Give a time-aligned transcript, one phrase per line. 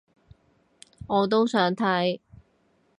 [1.05, 2.19] 我都想睇